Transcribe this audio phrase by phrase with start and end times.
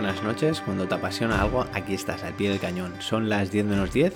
[0.00, 0.60] buenas noches.
[0.60, 2.94] Cuando te apasiona algo, aquí estás, al pie del cañón.
[3.00, 4.14] Son las 10 menos 10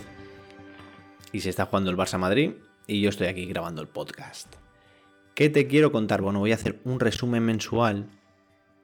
[1.32, 2.52] y se está jugando el Barça Madrid
[2.86, 4.54] y yo estoy aquí grabando el podcast.
[5.34, 6.22] ¿Qué te quiero contar?
[6.22, 8.06] Bueno, voy a hacer un resumen mensual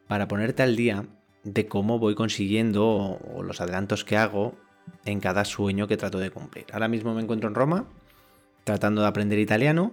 [0.09, 1.07] para ponerte al día
[1.45, 4.57] de cómo voy consiguiendo o los adelantos que hago
[5.05, 6.67] en cada sueño que trato de cumplir.
[6.73, 7.87] Ahora mismo me encuentro en Roma
[8.65, 9.93] tratando de aprender italiano.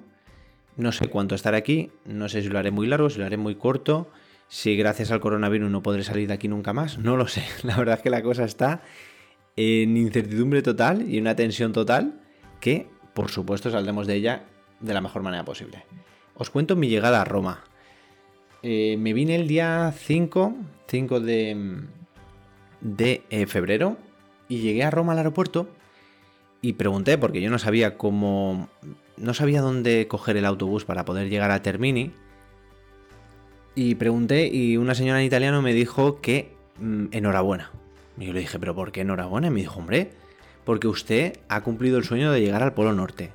[0.76, 3.38] No sé cuánto estaré aquí, no sé si lo haré muy largo, si lo haré
[3.38, 4.10] muy corto
[4.56, 7.44] si gracias al coronavirus no podré salir de aquí nunca más, no lo sé.
[7.64, 8.84] La verdad es que la cosa está
[9.58, 12.22] en incertidumbre total y una tensión total
[12.62, 14.46] que, por supuesto, saldremos de ella
[14.80, 15.84] de la mejor manera posible.
[16.36, 17.66] Os cuento mi llegada a Roma.
[18.64, 20.56] Eh, me vine el día 5,
[20.88, 21.82] 5 de,
[22.80, 23.98] de eh, febrero
[24.48, 25.68] y llegué a Roma al aeropuerto
[26.62, 28.70] y pregunté porque yo no sabía cómo...
[29.18, 32.14] No sabía dónde coger el autobús para poder llegar a Termini
[33.76, 37.72] y pregunté y una señora en italiano me dijo que mm, enhorabuena.
[38.18, 39.48] Y yo le dije, ¿pero por qué enhorabuena?
[39.48, 40.12] Y me dijo, hombre,
[40.64, 43.32] porque usted ha cumplido el sueño de llegar al Polo Norte.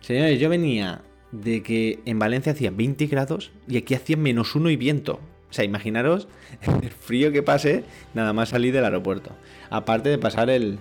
[0.00, 4.70] Señores, yo venía de que en Valencia hacía 20 grados y aquí hacía menos uno
[4.70, 5.20] y viento.
[5.50, 6.28] O sea, imaginaros
[6.82, 7.84] el frío que pasé
[8.14, 9.30] nada más salir del aeropuerto.
[9.68, 10.78] Aparte de pasar el,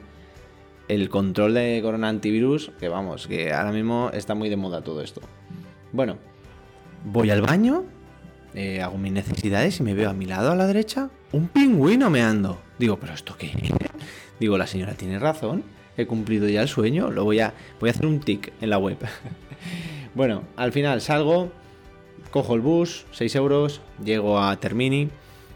[0.88, 5.02] el control de corona antivirus, que vamos, que ahora mismo está muy de moda todo
[5.02, 5.22] esto.
[5.92, 6.18] Bueno,
[7.03, 7.84] voy al baño
[8.53, 12.09] eh, hago mis necesidades y me veo a mi lado a la derecha un pingüino
[12.09, 12.59] meando.
[12.77, 13.52] Digo, ¿pero esto qué?
[14.39, 15.63] Digo, la señora tiene razón.
[15.97, 17.11] He cumplido ya el sueño.
[17.11, 18.97] Lo voy a, voy a hacer un tic en la web.
[20.16, 21.52] bueno, al final salgo,
[22.31, 25.09] cojo el bus, 6 euros, llego a Termini.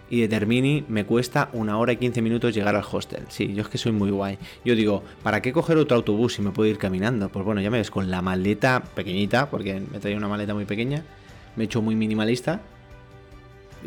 [0.08, 3.24] Y de Termini me cuesta una hora y 15 minutos llegar al hostel.
[3.30, 4.38] Sí, yo es que soy muy guay.
[4.64, 7.30] Yo digo, ¿para qué coger otro autobús si me puedo ir caminando?
[7.30, 10.66] Pues bueno, ya me ves con la maleta pequeñita, porque me traía una maleta muy
[10.66, 11.04] pequeña.
[11.56, 12.62] Me he hecho muy minimalista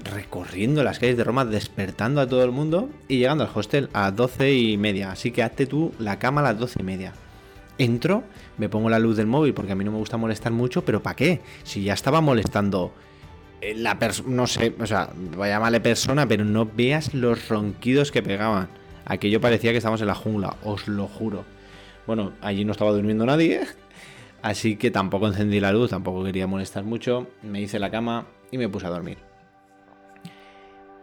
[0.05, 4.11] recorriendo las calles de Roma, despertando a todo el mundo y llegando al hostel a
[4.11, 5.13] 12 y media.
[5.13, 7.13] Así que hazte tú la cama a las 12 y media.
[7.79, 8.25] Entro,
[8.57, 11.03] me pongo la luz del móvil porque a mí no me gusta molestar mucho, pero
[11.03, 11.41] ¿para qué?
[11.63, 12.93] Si ya estaba molestando
[13.61, 18.11] eh, la persona, no sé, o sea, voy a persona, pero no veas los ronquidos
[18.11, 18.69] que pegaban.
[19.05, 21.45] Aquello parecía que estábamos en la jungla, os lo juro.
[22.07, 23.61] Bueno, allí no estaba durmiendo nadie,
[24.43, 27.29] así que tampoco encendí la luz, tampoco quería molestar mucho.
[27.43, 29.28] Me hice la cama y me puse a dormir.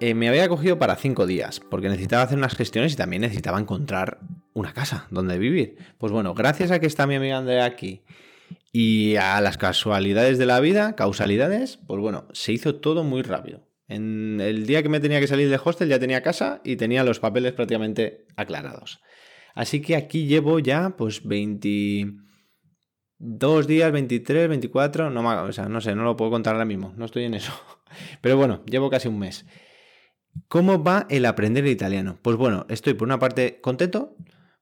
[0.02, 3.60] Eh, me había cogido para cinco días, porque necesitaba hacer unas gestiones y también necesitaba
[3.60, 4.20] encontrar
[4.54, 5.78] una casa donde vivir.
[5.98, 8.04] Pues bueno, gracias a que está mi amiga Andrea aquí
[8.78, 13.70] y a las casualidades de la vida, causalidades, pues bueno, se hizo todo muy rápido.
[13.88, 17.06] En el día que me tenía que salir del hostel ya tenía casa y tenía
[17.06, 19.00] los papeles prácticamente aclarados.
[19.54, 25.96] Así que aquí llevo ya pues 22 días, 23, 24, no, o sea, no sé,
[25.96, 27.54] no lo puedo contar ahora mismo, no estoy en eso.
[28.22, 29.46] Pero bueno, llevo casi un mes.
[30.48, 32.18] ¿Cómo va el aprender italiano?
[32.22, 34.16] Pues bueno, estoy por una parte contento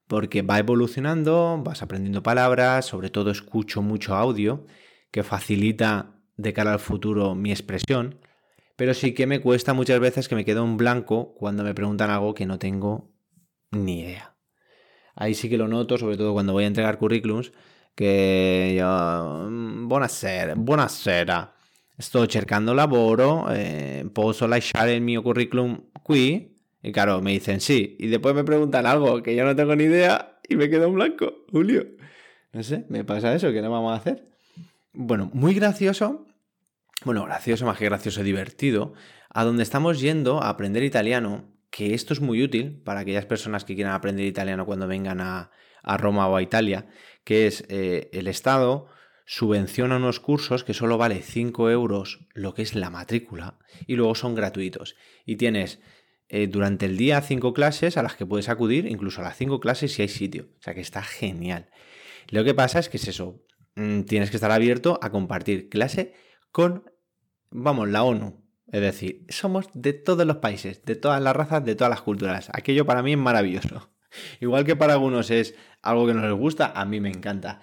[0.06, 4.66] porque va evolucionando, vas aprendiendo palabras, sobre todo escucho mucho audio
[5.10, 8.18] que facilita de cara al futuro mi expresión,
[8.76, 12.10] pero sí que me cuesta muchas veces que me quedo en blanco cuando me preguntan
[12.10, 13.12] algo que no tengo
[13.70, 14.34] ni idea.
[15.14, 17.52] Ahí sí que lo noto, sobre todo cuando voy a entregar currículums,
[17.94, 19.46] que yo...
[19.48, 21.53] Mm, buonasera.
[21.98, 26.52] Sto cercando lavoro, eh, posso lasciare il mio currículum qui?
[26.82, 27.96] Y claro, me dicen sí.
[27.98, 31.44] Y después me preguntan algo que yo no tengo ni idea y me quedo blanco,
[31.50, 31.86] Julio.
[32.52, 34.28] No sé, me pasa eso, ¿qué no vamos a hacer?
[34.92, 36.26] Bueno, muy gracioso.
[37.04, 38.92] Bueno, gracioso, más que gracioso, divertido.
[39.30, 43.64] A donde estamos yendo a aprender italiano, que esto es muy útil para aquellas personas
[43.64, 45.50] que quieran aprender italiano cuando vengan a,
[45.82, 46.86] Roma o a Italia,
[47.24, 48.86] que es eh, el Estado
[49.24, 54.14] subvenciona unos cursos que solo vale 5 euros lo que es la matrícula y luego
[54.14, 54.96] son gratuitos.
[55.24, 55.80] Y tienes
[56.28, 59.60] eh, durante el día 5 clases a las que puedes acudir, incluso a las 5
[59.60, 60.48] clases si hay sitio.
[60.58, 61.70] O sea que está genial.
[62.28, 63.42] Lo que pasa es que es eso,
[63.76, 66.14] mm, tienes que estar abierto a compartir clase
[66.50, 66.90] con,
[67.50, 68.42] vamos, la ONU.
[68.72, 72.50] Es decir, somos de todos los países, de todas las razas, de todas las culturas.
[72.52, 73.90] Aquello para mí es maravilloso.
[74.40, 77.60] Igual que para algunos es algo que no les gusta, a mí me encanta.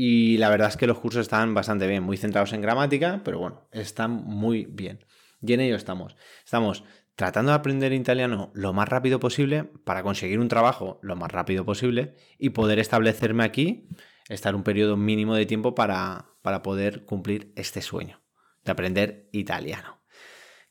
[0.00, 3.40] Y la verdad es que los cursos están bastante bien, muy centrados en gramática, pero
[3.40, 5.04] bueno, están muy bien.
[5.42, 6.14] Y en ello estamos.
[6.44, 6.84] Estamos
[7.16, 11.64] tratando de aprender italiano lo más rápido posible para conseguir un trabajo lo más rápido
[11.64, 13.88] posible y poder establecerme aquí,
[14.28, 18.22] estar un periodo mínimo de tiempo para, para poder cumplir este sueño
[18.64, 19.97] de aprender italiano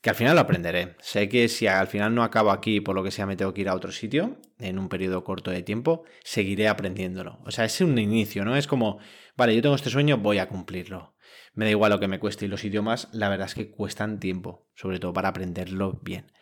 [0.08, 0.96] al final lo aprenderé.
[1.00, 3.62] Sé que si al final no acabo aquí, por lo que sea, me tengo que
[3.62, 7.38] ir a otro sitio en un periodo corto de tiempo, seguiré aprendiéndolo.
[7.44, 8.56] O sea, es un inicio, ¿no?
[8.56, 8.98] Es como,
[9.36, 11.14] vale, yo tengo este sueño, voy a cumplirlo.
[11.54, 14.20] Me da igual lo que me cueste y los idiomas, la verdad es que cuestan
[14.20, 16.32] tiempo, sobre todo para aprenderlo bien.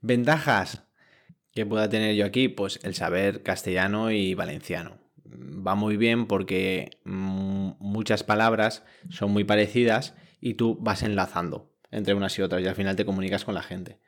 [0.00, 0.88] Ventajas,
[1.52, 2.48] que pueda tener yo aquí?
[2.48, 4.98] Pues el saber castellano y valenciano.
[5.26, 12.14] Va muy bien porque mm, muchas palabras son muy parecidas y tú vas enlazando entre
[12.14, 14.00] unas y otras y al final te comunicas con la gente.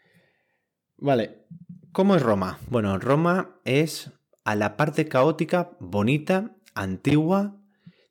[0.97, 1.47] Vale,
[1.93, 2.59] ¿cómo es Roma?
[2.69, 4.11] Bueno, Roma es
[4.45, 7.61] a la parte caótica, bonita, antigua,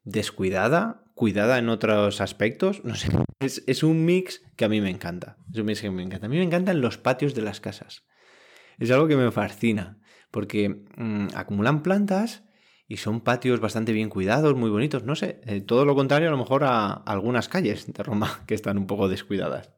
[0.04, 2.84] descuidada, cuidada en otros aspectos.
[2.84, 3.10] No sé,
[3.40, 5.38] es, un mix que a mí me encanta.
[5.52, 6.28] Es un mix que me encanta.
[6.28, 8.04] A mí me encantan los patios de las casas.
[8.80, 10.00] Es algo que me fascina,
[10.32, 12.44] porque mm, acumulan plantas
[12.94, 15.04] y son patios bastante bien cuidados, muy bonitos.
[15.04, 18.54] No sé, eh, todo lo contrario a lo mejor a algunas calles de Roma que
[18.54, 19.72] están un poco descuidadas.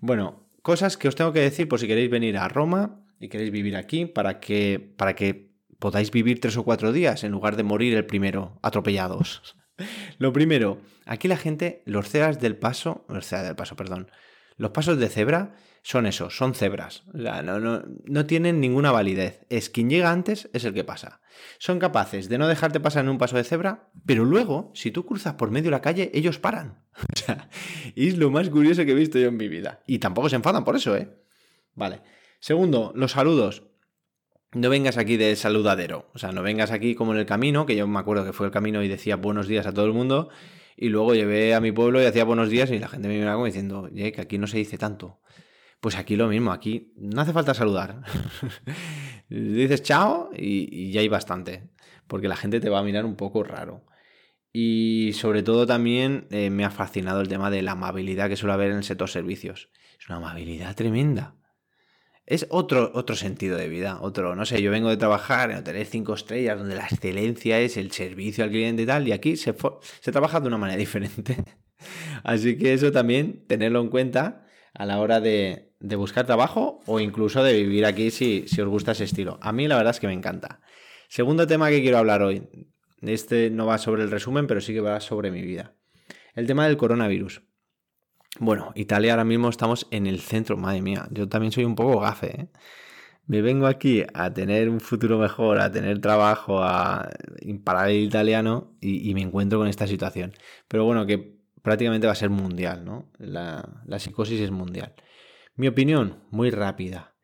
[0.00, 3.50] Bueno, cosas que os tengo que decir por si queréis venir a Roma y queréis
[3.50, 7.64] vivir aquí para que, para que podáis vivir tres o cuatro días en lugar de
[7.64, 9.56] morir el primero atropellados.
[10.18, 14.12] Lo primero, aquí la gente, los ceras del paso, los ceras del paso, perdón,
[14.56, 17.02] los pasos de cebra son esos, son cebras.
[17.12, 19.44] no, no, tienen ninguna validez.
[19.50, 21.20] Es quien llega antes es el que pasa.
[21.58, 25.04] Son capaces de no dejarte pasar en un paso de cebra, pero luego, si tú
[25.04, 26.84] cruzas por medio de la calle, ellos paran.
[27.14, 27.48] O sea,
[27.96, 29.82] es lo más curioso que he visto yo en mi vida.
[29.86, 31.08] Y tampoco se enfadan por eso, ¿eh?
[31.74, 32.02] Vale.
[32.38, 33.64] Segundo, los saludos.
[34.52, 36.10] No vengas aquí de saludadero.
[36.14, 38.46] O sea, no vengas aquí como en el camino, que yo me acuerdo que fue
[38.46, 40.28] el camino y decía buenos días a todo el mundo.
[40.76, 43.34] Y luego llevé a mi pueblo y hacía buenos días y la gente me miraba
[43.34, 45.20] como diciendo, que aquí no se dice tanto.
[45.82, 48.04] Pues aquí lo mismo, aquí no hace falta saludar.
[49.28, 51.70] Dices chao y, ya hay bastante,
[52.06, 53.84] porque la gente te va a mirar un poco raro.
[54.52, 58.52] Y sobre todo también eh, me ha fascinado el tema de la amabilidad que suele
[58.52, 59.70] haber en el sector servicios.
[59.98, 61.34] Es una amabilidad tremenda.
[62.26, 65.90] Es otro, otro sentido de vida, otro, no sé, yo vengo de trabajar en hoteles
[65.90, 69.52] cinco estrellas, donde la excelencia es el servicio al cliente y tal, y aquí se,
[69.98, 71.42] se trabaja de una manera diferente.
[72.22, 77.00] Así que eso también, tenerlo en cuenta a la hora de, de buscar trabajo o
[77.00, 79.38] incluso de vivir aquí si, si os gusta ese estilo.
[79.42, 80.60] A mí la verdad es que me encanta.
[81.08, 82.48] Segundo tema que quiero hablar hoy.
[83.02, 85.74] Este no va sobre el resumen, pero sí que va sobre mi vida.
[86.34, 87.42] El tema del coronavirus.
[88.38, 91.06] Bueno, Italia ahora mismo estamos en el centro, madre mía.
[91.10, 92.42] Yo también soy un poco gafe.
[92.42, 92.48] ¿eh?
[93.26, 97.10] Me vengo aquí a tener un futuro mejor, a tener trabajo, a
[97.40, 100.32] imparar el italiano y, me encuentro con esta situación.
[100.68, 103.10] Pero bueno, que prácticamente va a ser mundial, ¿no?
[103.18, 103.64] La,
[103.98, 104.94] psicosis es mundial.
[105.54, 107.14] Mi opinión, muy rápida.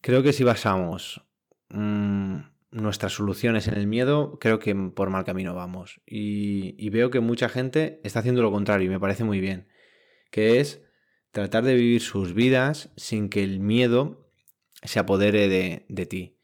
[0.00, 1.22] Creo que si basamos
[1.70, 2.36] mm,
[2.70, 6.00] nuestras soluciones en el miedo, creo que por mal camino vamos.
[6.06, 9.68] Y, veo que mucha gente está haciendo lo contrario y me parece muy bien.
[10.30, 10.82] Que es
[11.30, 14.30] tratar de vivir sus vidas sin que el miedo
[14.82, 16.35] se apodere de, de ti.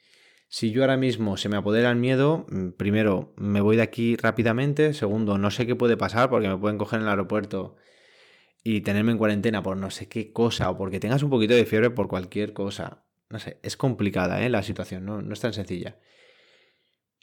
[0.54, 4.16] Si yo ahora mismo se me apodera el miedo, mm, primero me voy de aquí
[4.16, 7.76] rápidamente, segundo no sé qué puede pasar porque me pueden coger en el aeropuerto
[8.62, 11.64] y tenerme en cuarentena por no sé qué cosa o porque tengas un poquito de
[11.64, 13.06] fiebre por cualquier cosa.
[13.30, 14.50] No sé, es complicada ¿eh?
[14.50, 15.22] la situación, ¿no?
[15.22, 15.96] no es tan sencilla.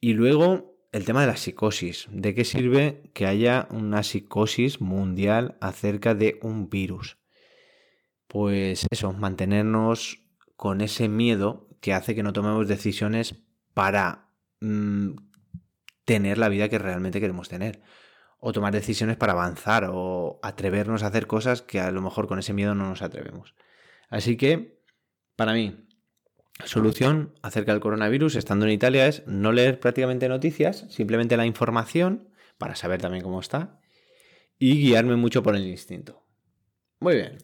[0.02, 2.08] Y luego el tema de la psicosis.
[2.10, 7.20] ¿De qué sirve que haya una psicosis mundial acerca de un virus?
[8.28, 10.18] Pues eso, mantenernos
[10.56, 13.36] con ese miedo que hace que no tomemos decisiones
[13.74, 14.30] para
[14.62, 15.12] mm,
[16.06, 17.82] tener la vida que realmente queremos tener
[18.40, 22.40] o tomar decisiones para avanzar o atrevernos a hacer cosas que a lo mejor con
[22.40, 23.54] ese miedo no nos atrevemos.
[24.10, 24.82] Así que,
[25.36, 25.88] para mí,
[26.66, 32.30] solución acerca del coronavirus estando en Italia es no leer prácticamente noticias, simplemente la información
[32.58, 33.80] para saber también cómo está
[34.58, 36.26] y guiarme mucho por el instinto.
[37.00, 37.38] Muy bien.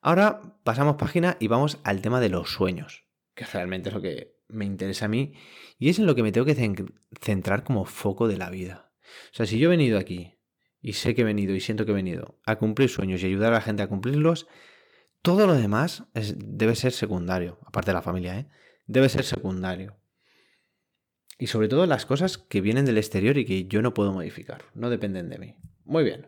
[0.00, 3.04] Ahora pasamos página y vamos al tema de los sueños,
[3.40, 5.32] que realmente es lo que me interesa a mí
[5.78, 6.84] y es en lo que me tengo que
[7.20, 8.92] centrar como foco de la vida.
[9.32, 10.38] O sea, si yo he venido aquí
[10.82, 13.52] y sé que he venido y siento que he venido a cumplir sueños y ayudar
[13.52, 14.46] a la gente a cumplirlos,
[15.22, 16.04] todo lo demás
[16.36, 18.48] debe ser secundario, aparte de la familia, ¿eh?
[18.86, 19.96] debe ser secundario.
[21.38, 24.64] Y sobre todo las cosas que vienen del exterior y que yo no puedo modificar,
[24.74, 25.56] no dependen de mí.
[25.84, 26.26] Muy bien.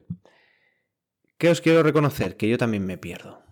[1.36, 2.38] ¿Qué os quiero reconocer?
[2.38, 3.42] Que yo también me pierdo.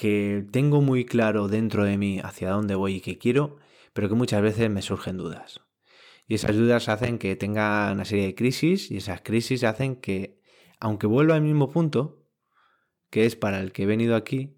[0.00, 3.58] Que tengo muy claro dentro de mí hacia dónde voy y qué quiero,
[3.92, 5.60] pero que muchas veces me surgen dudas.
[6.26, 10.40] Y esas dudas hacen que tenga una serie de crisis y esas crisis hacen que,
[10.78, 12.24] aunque vuelva al mismo punto,
[13.10, 14.56] que es para el que he venido aquí,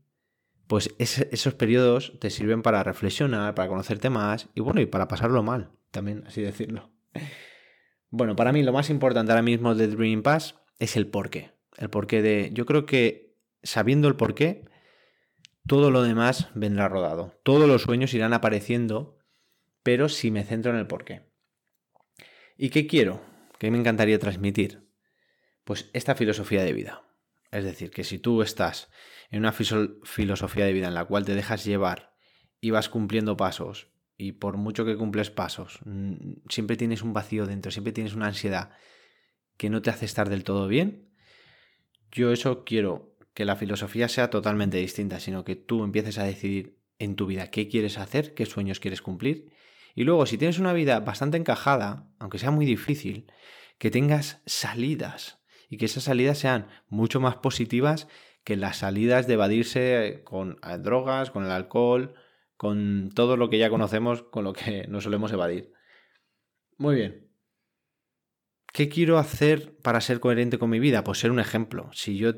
[0.69, 5.43] pues esos periodos te sirven para reflexionar, para conocerte más y bueno, y para pasarlo
[5.43, 6.93] mal, también así decirlo.
[8.15, 11.53] Bueno, para mí lo más importante ahora mismo de Dream Pass es el porqué.
[11.79, 12.51] El porqué de.
[12.53, 14.67] Yo creo que sabiendo el porqué,
[15.67, 17.41] todo lo demás vendrá rodado.
[17.45, 19.19] Todos los sueños irán apareciendo,
[19.83, 21.31] pero si me centro en el porqué.
[22.57, 23.23] ¿Y qué quiero?
[23.59, 24.89] ¿Qué me encantaría transmitir?
[25.65, 27.05] Pues esta filosofía de vida.
[27.51, 28.91] Es decir, que si tú estás
[29.31, 32.15] en una filosofía de vida en la cual te dejas llevar
[32.61, 35.81] y vas cumpliendo pasos, y por mucho que cumples pasos,
[36.49, 38.71] siempre tienes un vacío dentro, siempre tienes una ansiedad
[39.57, 41.13] que no te hace estar del todo bien,
[42.11, 46.79] yo eso quiero que la filosofía sea totalmente distinta, sino que tú empieces a decidir
[46.99, 49.53] en tu vida qué quieres hacer, qué sueños quieres cumplir,
[49.95, 53.31] y luego si tienes una vida bastante encajada, aunque sea muy difícil,
[53.79, 58.09] que tengas salidas y que esas salidas sean mucho más positivas
[58.45, 62.15] que las salidas de evadirse con drogas, con el alcohol,
[62.57, 65.73] con todo lo que ya conocemos, con lo que nos solemos evadir.
[66.79, 67.29] Muy bien.
[68.73, 71.05] ¿Qué quiero hacer para ser coherente con mi vida?
[71.05, 71.91] Pues ser un ejemplo.
[71.93, 72.33] Si yo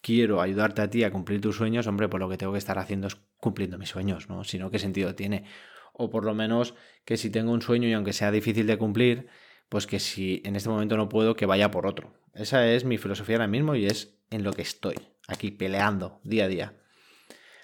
[0.00, 2.78] quiero ayudarte a ti a cumplir tus sueños, hombre, pues lo que tengo que estar
[2.78, 4.44] haciendo es cumpliendo mis sueños, ¿no?
[4.44, 5.44] Si no, ¿qué sentido tiene?
[5.92, 9.28] O por lo menos que si tengo un sueño y aunque sea difícil de cumplir,
[9.68, 12.14] pues que si en este momento no puedo, que vaya por otro.
[12.34, 14.96] Esa es mi filosofía ahora mismo y es en lo que estoy,
[15.28, 16.74] aquí peleando día a día.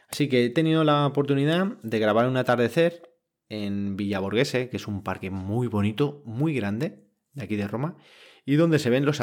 [0.08, 3.02] Así que he tenido la oportunidad de grabar un atardecer
[3.48, 7.96] en Villaborghese, que es un parque muy bonito, muy grande, de aquí de Roma,
[8.44, 9.20] y donde se ven los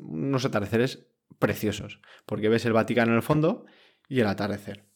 [0.00, 1.08] unos atardeceres
[1.38, 3.66] preciosos, porque ves el Vaticano en el fondo
[4.08, 4.86] y el atardecer.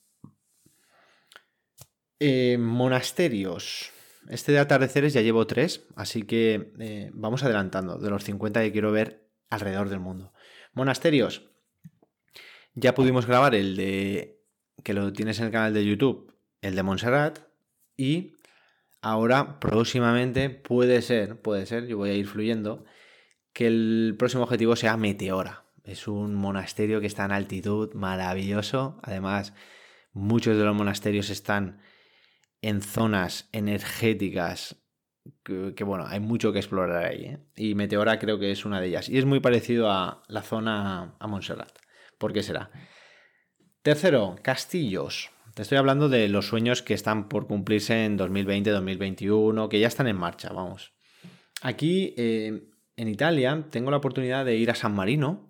[2.19, 3.93] Eh, monasterios.
[4.29, 8.73] Este de atardeceres ya llevo tres, así que eh, vamos adelantando de los 50 que
[8.73, 10.33] quiero ver alrededor del mundo.
[10.73, 11.51] Monasterios.
[12.75, 14.41] Ya pudimos grabar el de
[14.85, 17.39] que lo tienes en el canal de YouTube, el de Montserrat,
[17.97, 18.35] y
[19.03, 22.85] ahora próximamente puede ser, puede ser, yo voy a ir fluyendo,
[23.53, 25.65] que el próximo objetivo sea Meteora.
[25.85, 28.99] Es un monasterio que está en altitud, maravilloso.
[29.03, 29.55] Además,
[30.13, 31.81] muchos de los monasterios están
[32.63, 34.77] en zonas energéticas
[35.43, 37.25] que, bueno, hay mucho que explorar ahí.
[37.25, 37.39] ¿eh?
[37.57, 39.09] Y Meteora creo que es una de ellas.
[39.09, 41.79] Y es muy parecido a la zona a Montserrat.
[42.19, 42.71] ¿Por qué será?
[43.83, 45.31] Tercero, castillos.
[45.55, 49.89] Te estoy hablando de los sueños que están por cumplirse en 2020, 2021, que ya
[49.89, 50.93] están en marcha, vamos.
[51.63, 55.50] Aquí, eh, en Italia, tengo la oportunidad de ir a San Marino,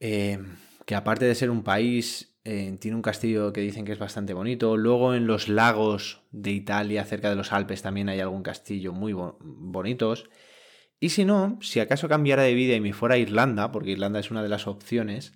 [0.00, 0.38] eh,
[0.86, 4.34] que aparte de ser un país, eh, tiene un castillo que dicen que es bastante
[4.34, 4.76] bonito.
[4.76, 9.14] Luego en los lagos de Italia, cerca de los Alpes, también hay algún castillo muy
[9.14, 10.28] bonitos.
[11.00, 14.20] Y si no, si acaso cambiara de vida y me fuera a Irlanda, porque Irlanda
[14.20, 15.32] es una de las opciones,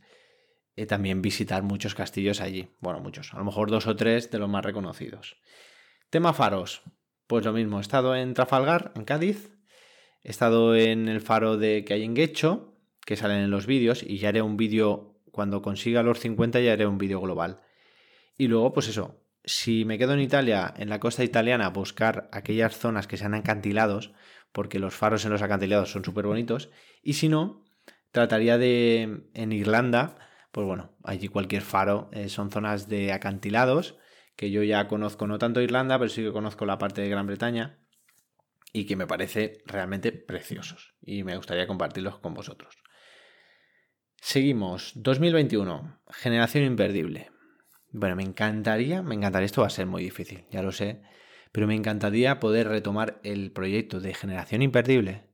[0.77, 2.69] eh, también visitar muchos castillos allí.
[2.81, 5.37] Bueno, muchos, a lo mejor dos o tres de los más reconocidos.
[6.11, 6.83] Tema faros.
[7.27, 9.51] Pues lo mismo, he estado en Trafalgar, en Cádiz,
[10.23, 12.78] he estado en el faro de que hay en Guecho,
[13.09, 16.75] que salen en los vídeos, y ya haré un vídeo, cuando consiga los 50 ya
[16.75, 17.63] haré un vídeo global.
[18.37, 22.77] Y luego, pues eso, si me quedo en Italia, en la costa italiana, buscar aquellas
[22.77, 24.13] zonas que sean acantilados,
[24.53, 26.69] porque los faros en los acantilados son súper bonitos,
[27.03, 27.65] y si no,
[28.11, 30.19] trataría de, en Irlanda,
[30.53, 33.97] pues bueno, allí cualquier faro eh, son zonas de acantilados,
[34.37, 37.27] que yo ya conozco no tanto Irlanda, pero sí que conozco la parte de Gran
[37.27, 37.79] Bretaña
[38.71, 42.77] y que me parece realmente preciosos y me gustaría compartirlos con vosotros.
[44.21, 47.31] Seguimos, 2021, generación imperdible.
[47.93, 51.03] Bueno, me encantaría, me encantaría, esto va a ser muy difícil, ya lo sé,
[51.53, 55.29] pero me encantaría poder retomar el proyecto de generación imperdible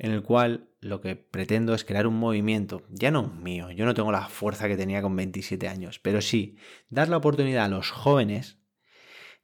[0.00, 3.92] en el cual lo que pretendo es crear un movimiento, ya no mío, yo no
[3.92, 6.56] tengo la fuerza que tenía con 27 años, pero sí
[6.88, 8.58] dar la oportunidad a los jóvenes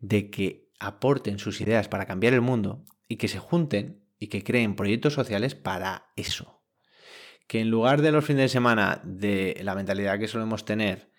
[0.00, 4.42] de que aporten sus ideas para cambiar el mundo y que se junten y que
[4.42, 6.55] creen proyectos sociales para eso.
[7.46, 11.10] Que en lugar de los fines de semana, de la mentalidad que solemos tener,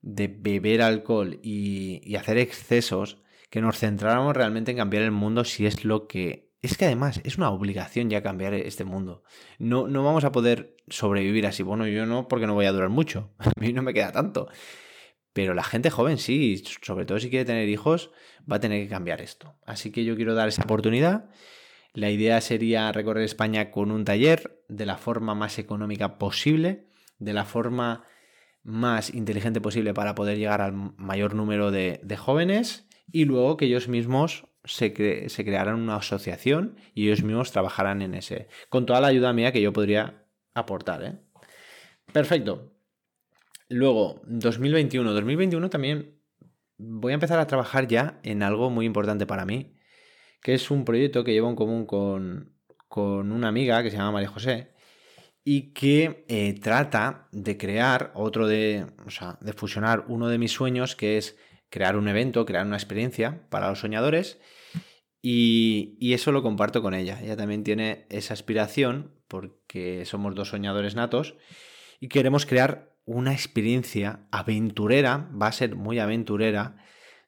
[0.00, 5.66] de beber alcohol y, hacer excesos, que nos centráramos realmente en cambiar el mundo si
[5.66, 9.22] es lo que es que además es una obligación ya cambiar este mundo.
[9.58, 11.62] No, no vamos a poder sobrevivir así.
[11.62, 13.34] Bueno, yo no, porque no voy a durar mucho.
[13.38, 14.48] A mí no me queda tanto.
[15.34, 18.12] Pero la gente joven sí, sobre todo si quiere tener hijos,
[18.50, 19.58] va a tener que cambiar esto.
[19.66, 21.28] Así que yo quiero dar esa oportunidad.
[21.94, 27.32] La idea sería recorrer España con un taller de la forma más económica posible, de
[27.32, 28.02] la forma
[28.64, 33.86] más inteligente posible para poder llegar al mayor número de, jóvenes y luego que ellos
[33.86, 39.08] mismos se, se crearan una asociación y ellos mismos trabajarán en ese, con toda la
[39.08, 41.04] ayuda mía que yo podría aportar.
[41.04, 41.18] ¿eh?
[42.12, 42.72] Perfecto.
[43.68, 45.12] Luego, 2021.
[45.12, 46.20] 2021 también
[46.76, 49.73] voy a empezar a trabajar ya en algo muy importante para mí,
[50.44, 52.52] que es un proyecto que llevo en común con,
[52.86, 54.74] con una amiga que se llama María José
[55.42, 60.52] y que eh, trata de crear otro de, o sea, de fusionar uno de mis
[60.52, 61.38] sueños, que es
[61.70, 64.38] crear un evento, crear una experiencia para los soñadores
[65.22, 67.18] y, eso lo comparto con ella.
[67.22, 71.36] Ella también tiene esa aspiración porque somos dos soñadores natos
[72.00, 76.76] y queremos crear una experiencia aventurera, va a ser muy aventurera,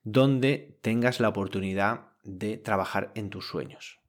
[0.05, 4.01] donde tengas la oportunidad de trabajar en tus sueños.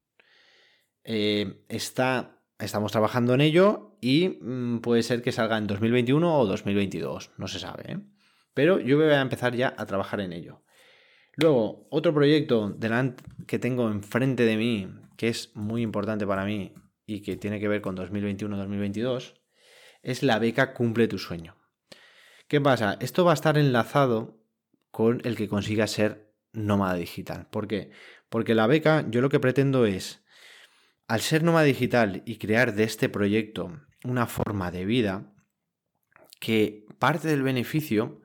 [1.03, 6.45] Eh, está, estamos trabajando en ello y mm, puede ser que salga en 2021 o
[6.45, 7.91] 2022, no se sabe.
[7.91, 7.99] ¿eh?
[8.53, 10.63] Pero yo voy a empezar ya a trabajar en ello.
[11.35, 12.75] Luego, otro proyecto
[13.45, 16.73] que tengo enfrente de mí, que es muy importante para mí
[17.05, 19.35] y que tiene que ver con 2021-2022,
[20.01, 21.55] es la beca Cumple tu sueño.
[22.47, 22.97] ¿Qué pasa?
[22.99, 24.41] Esto va a estar enlazado
[24.89, 26.26] con el que consiga ser
[26.57, 27.47] nómada digital.
[27.49, 27.91] ¿Por qué?
[28.29, 30.23] Porque la beca, yo lo que pretendo es,
[31.07, 35.33] al ser nómada digital y crear de este proyecto una forma de vida,
[36.39, 38.21] que parte del beneficio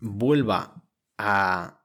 [0.00, 0.84] vuelva
[1.18, 1.78] a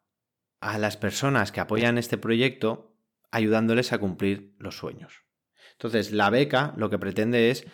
[0.63, 2.95] a las personas que apoyan este proyecto
[3.31, 5.25] ayudándoles a cumplir los sueños.
[5.73, 7.67] Entonces, la beca lo que pretende es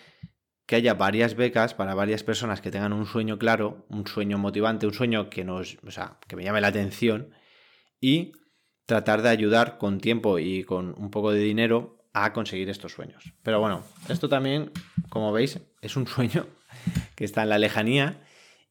[0.65, 4.87] que haya varias becas para varias personas que tengan un sueño claro, un sueño motivante,
[4.87, 7.31] un sueño que nos, o sea, que me llame la atención
[7.99, 8.33] y
[8.85, 13.33] tratar de ayudar con tiempo y con un poco de dinero a conseguir estos sueños.
[13.43, 14.71] Pero bueno, esto también,
[15.09, 16.47] como veis, es un sueño
[17.15, 18.23] que está en la lejanía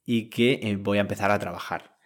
[0.04, 1.98] y que eh, voy a empezar a trabajar.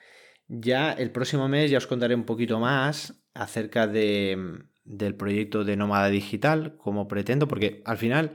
[0.48, 5.76] Ya el próximo mes ya os contaré un poquito más acerca de, del proyecto de
[5.76, 8.34] Nómada Digital, como pretendo, porque al final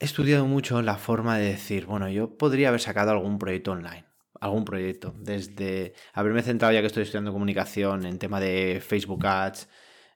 [0.00, 4.06] he estudiado mucho la forma de decir, bueno, yo podría haber sacado algún proyecto online,
[4.44, 9.68] algún proyecto, desde haberme centrado ya que estoy estudiando comunicación en tema de Facebook Ads,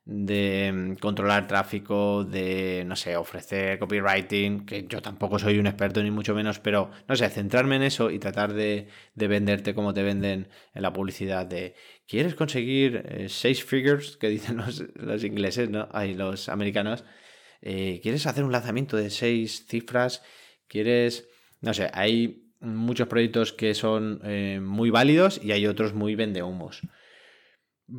[0.04, 6.02] de mm, controlar tráfico, de, no sé, ofrecer copywriting, que yo tampoco soy un experto
[6.02, 10.02] ni mucho menos, pero, no sé, centrarme en eso y tratar de, venderte como te
[10.02, 11.75] venden en la publicidad de,
[12.06, 14.16] ¿quieres conseguir eh, seis figures?
[14.16, 15.88] Que dicen los, ingleses, ¿no?
[15.92, 17.04] Hay los americanos.
[17.62, 20.22] Eh, ¿Quieres hacer un lanzamiento de seis cifras?
[20.68, 21.29] ¿Quieres,
[21.61, 26.83] no sé, hay muchos proyectos que son eh, muy válidos y hay otros muy vendehumos.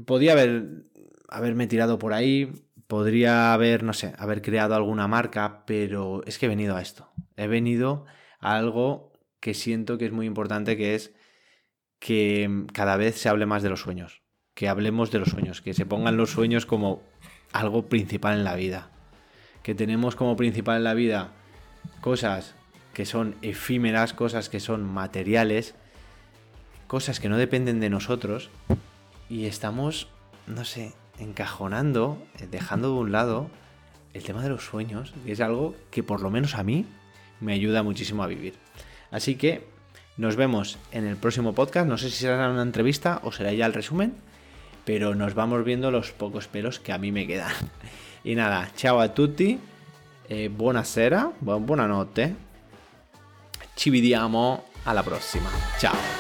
[0.06, 0.86] Podía haber
[1.30, 2.52] haberme tirado por ahí,
[2.88, 7.12] podría haber, no sé, haber creado alguna marca, pero es que he venido a esto.
[7.36, 8.06] He venido
[8.40, 11.14] a algo que siento que es muy importante, que es
[12.00, 15.74] que cada vez se hable más de los sueños, que hablemos de los sueños, que
[15.74, 17.04] se pongan los sueños como
[17.54, 18.92] algo principal en la vida,
[19.64, 21.34] que tenemos como principal en la vida
[22.02, 22.56] cosas
[23.00, 25.74] que son efímeras, cosas que son materiales,
[26.88, 28.50] cosas que no dependen de nosotros
[29.30, 30.10] y estamos,
[30.48, 33.50] no sé, encajonando, eh, dejando de un lado
[34.14, 36.86] el tema de los sueños, que es algo que por lo menos a mí
[37.40, 38.56] me ayuda muchísimo a vivir.
[39.12, 39.66] Así que
[40.18, 41.88] nos vemos en el próximo podcast.
[41.88, 44.14] No sé si será una entrevista o será ya el resumen,
[44.84, 47.54] pero nos vamos viendo los pocos pelos que a mí me quedan.
[48.26, 49.58] Y nada, chao a tutti,
[50.28, 52.36] eh, buonasera, buona notte,
[53.80, 55.50] ci vediamo alla prossima.
[55.78, 56.19] Ciao.